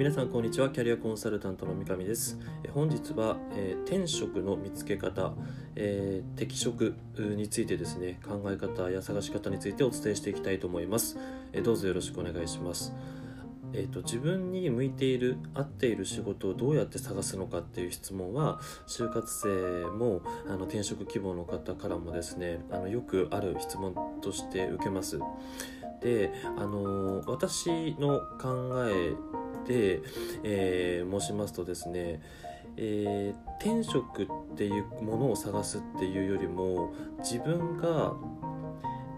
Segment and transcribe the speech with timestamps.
[0.00, 0.70] 皆さんこんにちは。
[0.70, 2.38] キャリアコンサルタントの三上です。
[2.64, 5.34] え本日は、えー転職の見つけ方、
[5.76, 11.18] えー適職についてですね考え方や探し方についてお伝えしていきたいと思います。
[11.52, 12.94] えどうぞよろしくお願いします。
[13.74, 18.58] えー、と自分に向いている合っている仕事をどうやって探すのかっていう質問は
[18.88, 25.18] 就活生もあの転職希望の方からもですねあのよくある質問として受けます。
[26.00, 29.12] であの私の考え
[29.66, 30.00] で、
[30.42, 32.20] えー申しますとですね、
[32.76, 38.14] えー転職っていうものを探すっていうよりも自分が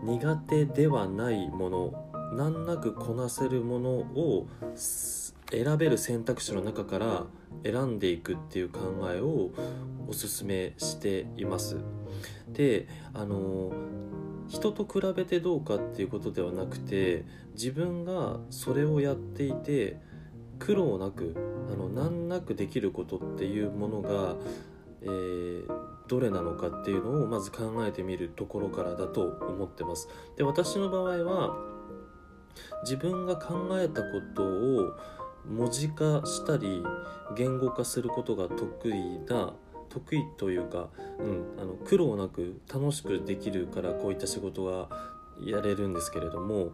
[0.03, 7.27] 苦手ではないもの難なくこなせるものを選べる選択肢の中から
[7.63, 8.81] 選んでいくっていう考
[9.15, 9.51] えを
[10.09, 11.77] おすすめしています。
[12.49, 13.73] であの
[14.49, 17.25] 人と比べてどうかっていうことではなくて
[17.55, 20.01] 自分がそれをやっていて
[20.65, 21.35] 苦労なく
[21.73, 24.37] あの難なくできることっていうものが、
[25.03, 30.09] えーどれなのかっていうのをまず考えてみるところからだと思ってます。
[30.37, 31.57] で私の場合は
[32.83, 34.93] 自分が考えたことを
[35.49, 36.83] 文字化したり
[37.35, 39.55] 言語化することが得意な
[39.89, 44.89] 得意というか、うん、あの苦労なく楽しくできるからこういった仕事が
[45.43, 46.73] やれるんですけれども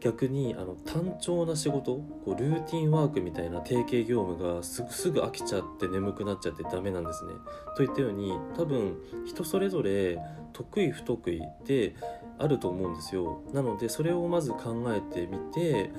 [0.00, 7.32] 逆にあの単調な仕事こうルーティンワークみたいな定型業務がすぐすぐ飽きちゃって眠くなっちゃってダメなんですね。
[7.76, 10.18] といったように多分人それぞれ
[10.52, 11.94] 得意不得意で
[12.38, 13.40] あると思うんですよ。
[13.52, 15.90] なのでそれをまず考えてみて、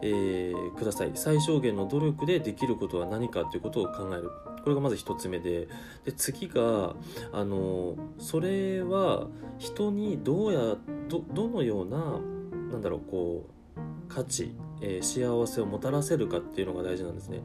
[0.00, 1.12] えーください。
[1.14, 4.30] 最小限の努力でできることは何かということを考える。
[4.62, 5.68] これがまず一つ目で。
[6.04, 6.94] で次が
[7.32, 10.76] あのそれは人にどうや
[11.08, 12.18] どどのような
[12.72, 13.52] なんだろうこう
[14.08, 17.40] 価値、えー幸せをもたらせるかっていうのが大事なんですね。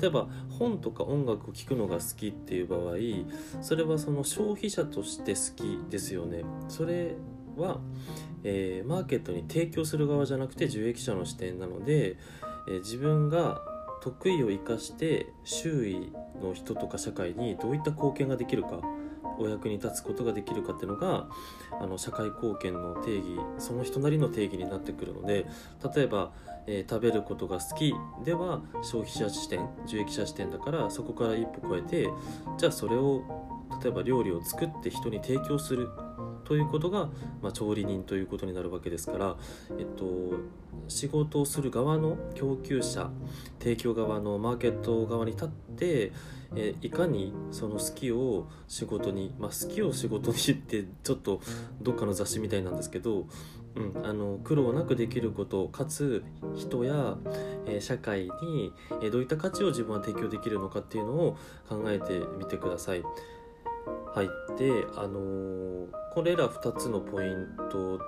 [0.00, 0.26] 例えば
[0.58, 2.96] 本とか音楽を聴くのが好きっていう場合
[3.62, 6.44] それはその消費者として好きですよね。
[6.68, 7.14] それ
[7.56, 7.78] は、
[8.42, 12.16] えーマーケットに提供する側じゃなくて受益者の視点なので、
[12.68, 13.62] えー自分が
[14.02, 16.12] 得意を生かして周囲
[16.42, 18.80] の人とか社会にどういった貢献ができるか
[19.38, 21.26] お役に立つことができるかっていうのが
[21.80, 23.24] あの社会貢献の定義
[23.58, 25.46] その人なりの定義になってくるので
[25.94, 26.32] 例えば、
[26.66, 27.94] えー食べることが好き
[28.24, 32.08] では消費者視点受益者視点だからそこから一歩超えて
[32.56, 33.22] じゃあそれを
[33.82, 35.90] 例えば料理を作って人に提供する
[36.44, 37.08] ということが、
[37.42, 39.36] まあ、調理人ということになるわけですから、
[39.78, 40.38] えっと、
[40.88, 43.10] 仕事をする側の供給者
[43.58, 46.12] 提供側のマーケット側に立って、
[46.56, 51.40] えいかにその好きを仕事に、まあ、好きを仕事にってちょっと
[51.82, 53.26] どっかの雑誌みたいなんですけど、
[53.74, 56.22] うん、あの苦労なくできることかつ
[56.54, 57.16] 人や、
[57.66, 58.72] え社会に、
[59.02, 61.38] えどういった価値を自分は提供できるのかっていうのを
[61.68, 63.02] 考えてみてください。
[64.14, 67.98] はい、で、あのーこれら2つのポイント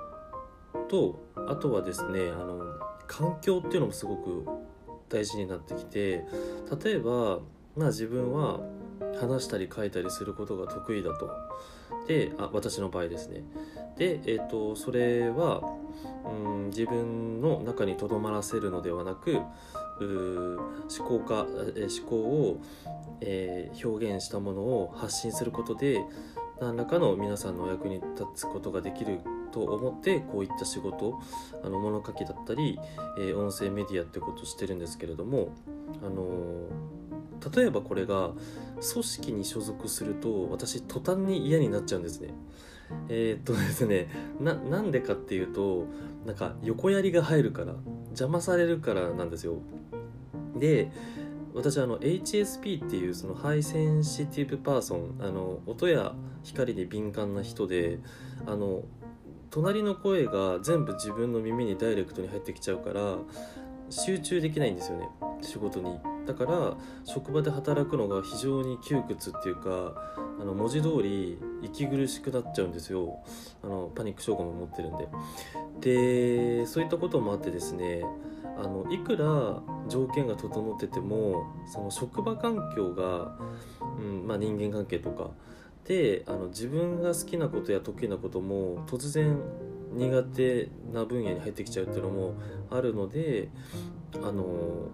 [0.88, 2.62] とあとはですねあの
[3.08, 4.46] 環境っていうのもすごく
[5.08, 6.24] 大事になってきて
[6.84, 7.40] 例えば、
[7.76, 8.60] まあ、自分は
[9.20, 11.30] 話したり書いたりすることが得意だと。
[12.06, 13.42] であ私の場合ですね。
[13.96, 15.62] で、えー、とそれは
[16.24, 19.40] うん自分の中にとどまらせるのではなく
[20.00, 22.60] 思考か思考を、
[23.20, 26.04] えー表現したものを発信することで
[26.60, 29.20] 何らかの皆さんのお役に立つことができる
[29.52, 31.18] と思ってこういった仕事
[31.62, 32.78] あの物書きだったり、
[33.18, 35.54] えー音声メディアってことをしてるんですけれども、
[36.02, 36.95] あのー
[37.54, 38.30] 例えばこれが
[38.92, 42.34] 組織に所属すると私途端に嫌になっちゃうんですね。
[43.08, 44.08] えーっとですね
[44.40, 45.86] なんでかっていうと
[46.24, 47.74] なんか横やりが入るから
[48.08, 49.54] 邪魔されるからなんですよ。
[50.56, 50.90] で
[51.54, 57.98] 私あの HSP っていうその high sensitive person あの音や光に敏感な人で
[58.46, 58.82] あの
[59.50, 63.16] 隣の声が全部自分の耳にダイレクトに入ってきちゃうから
[63.88, 65.08] 集中できないんですよね
[65.40, 69.94] 仕事にだから職場で働くのが非常に窮屈っていうか
[70.40, 73.20] あの文字通り息苦しくなっちゃうんですよ。
[73.62, 75.08] あのパニック障害も持ってるんで。
[75.80, 78.02] でそういったこともあってですね
[78.58, 83.36] あのいくら条件が整っててもその職場環境が、
[83.98, 85.30] うんまあ、人間関係とか
[85.84, 89.38] であの自分が好きなことや得意なことも突然
[89.92, 92.34] 苦手な分野に入ってきちゃうっていうのも
[92.70, 93.48] あるので
[94.14, 94.88] あの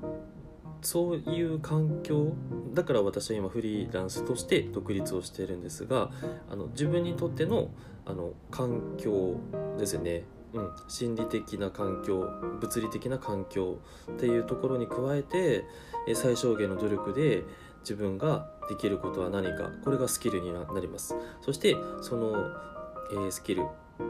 [0.82, 2.32] そういう環境
[2.75, 6.11] だから私は今フリーランスとして独立をしているんですが
[6.50, 7.70] あの自分にとっての
[8.05, 9.37] あの環境
[9.79, 10.25] ですね。
[10.55, 12.29] うん、心理的な環境
[12.61, 13.79] 物理的な環境
[14.11, 15.64] っていうところに加えて
[16.14, 17.43] 最小限の努力で
[17.81, 19.70] 自分ができることは何か。
[19.82, 21.14] これがスキルになります。
[21.40, 22.50] そしてその、
[23.12, 23.64] えー、スキル。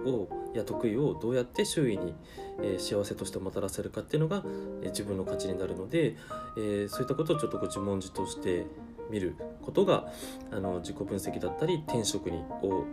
[0.07, 2.15] をや得意をどうやって周囲に、
[2.63, 4.45] え、幸せとしてもたらせるかっていうのが、
[4.83, 6.17] え、自分の価値になるので、
[6.57, 8.67] えそういったことをちょっとこう自問自答して
[9.11, 10.09] みることが
[10.51, 12.85] あの自己分析だったり転職にを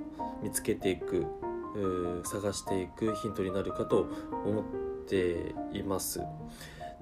[0.43, 1.25] 見つけていく
[2.25, 4.07] 探していくヒントになるかと
[4.45, 4.63] 思っ
[5.07, 6.21] ています。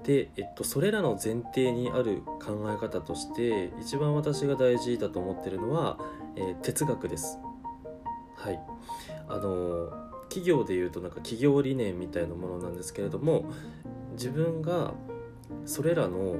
[0.04, 5.98] で、えっと、それらの前提にある考え方として一番私が大事だと思ってるのは、
[6.36, 7.38] えー、哲学です。
[8.36, 8.60] はい、
[9.28, 9.90] あの
[10.28, 13.50] 企業でいうとなんか企業理念みたいなものなんですけれども
[14.12, 14.92] 自分が
[15.64, 16.36] それらの、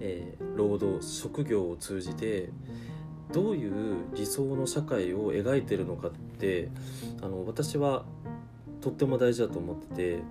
[0.00, 2.50] えー、労働職業を通じて
[3.32, 6.68] どういう理想の社会を描いてるのかって
[7.22, 8.04] あの私は
[8.80, 10.22] とっても大事だと思ってて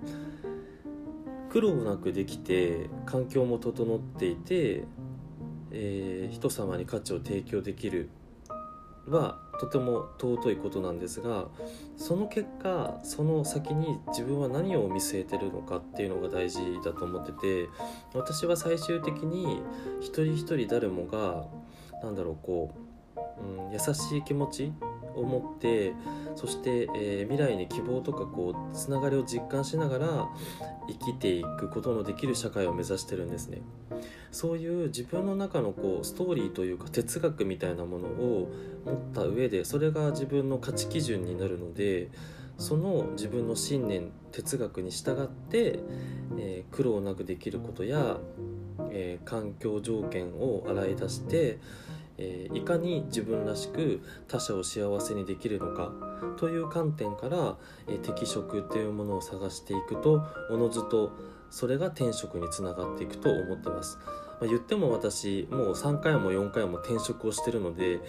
[1.50, 4.84] 苦労なくできて環境も整っていて、
[5.70, 8.08] えー、人様に価値を提供できる
[9.06, 11.46] はとても尊いことなんですが
[11.96, 17.68] その結果その先に自分は何を見据えてるのかっていうのが大事だと思ってて
[18.14, 19.62] 私は最終的に
[20.00, 21.44] 一人一人誰もが
[22.02, 22.74] 何だろうこ
[23.16, 24.72] う、うん、優しい気持ち
[25.16, 25.94] を持って
[26.36, 30.28] そして、えー、未来に希望とかこうつながりを実感しながら
[30.88, 33.62] 生きていくことのできる社会を目指してるんですね。
[34.30, 38.50] そういう自分の中のこうストーリーというか哲学みたいなものを
[38.84, 42.10] 持った上でそれが自分の価値基準になるので
[42.56, 45.80] その自分の信念哲学に従って、
[46.38, 48.18] えー、苦労なくできることや、
[48.90, 51.58] えー、環境条件を洗い出して
[52.22, 55.92] えー、いかに自分らしく他者を幸せにできるのか
[56.36, 57.56] という観点から、
[57.88, 61.12] えー、適職というものを探していくとおのずと
[61.50, 63.98] それが転職につながっていくと思ってます、
[64.40, 68.00] まあ、言っても私もう3回も4回も転職をしてるので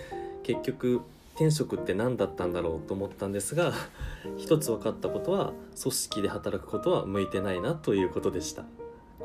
[0.43, 1.01] 結局
[1.35, 3.73] 転職って何だったんだろうと思ったんですが
[4.37, 8.65] 一つ分かったことは組織で働くことは向いてないなということでした。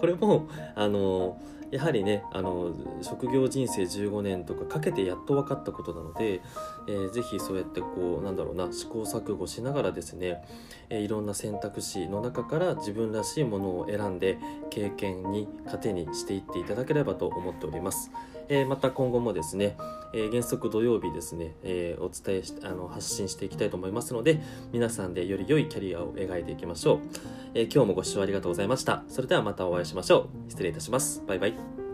[0.01, 1.41] これもあの
[1.71, 2.73] やはりねあの
[3.03, 6.41] 職業人生15年とかかけてやっと分かったことなので、
[6.89, 10.43] えー、ぜひそうやってこうなんだろうな試行錯誤しながらですね、
[10.89, 14.39] えー、いろんな選択肢の中から自分らしいものを選んで
[14.71, 18.11] 経験に糧にしていっていただければと思っております。
[18.49, 19.77] え、また今後もですね、
[20.13, 24.41] え、原則土曜日ですね、え、お伝えしあの発信していきたいと思いますので
[24.73, 26.99] 皆さんでより良いキャリアを描いていきましょう、
[27.55, 29.05] え今日もご視聴ありがとうございました。
[29.09, 30.51] それではまたお会いしましょう。
[30.51, 31.23] 失礼いたします。
[31.27, 31.88] バイバイ。